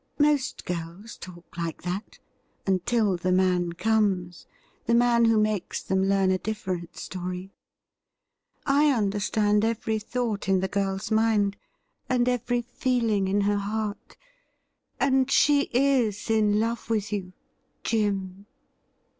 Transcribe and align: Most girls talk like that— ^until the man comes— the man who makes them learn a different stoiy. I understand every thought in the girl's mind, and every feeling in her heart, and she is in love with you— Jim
Most 0.17 0.65
girls 0.65 1.15
talk 1.15 1.55
like 1.59 1.83
that— 1.83 2.17
^until 2.65 3.19
the 3.19 3.31
man 3.31 3.73
comes— 3.73 4.47
the 4.87 4.95
man 4.95 5.25
who 5.25 5.37
makes 5.39 5.83
them 5.83 6.03
learn 6.09 6.31
a 6.31 6.39
different 6.39 6.93
stoiy. 6.93 7.51
I 8.65 8.89
understand 8.89 9.63
every 9.63 9.99
thought 9.99 10.49
in 10.49 10.59
the 10.59 10.67
girl's 10.67 11.11
mind, 11.11 11.55
and 12.09 12.27
every 12.27 12.63
feeling 12.63 13.27
in 13.27 13.41
her 13.41 13.57
heart, 13.59 14.17
and 14.99 15.29
she 15.29 15.69
is 15.71 16.31
in 16.31 16.59
love 16.59 16.89
with 16.89 17.13
you— 17.13 17.33
Jim 17.83 18.47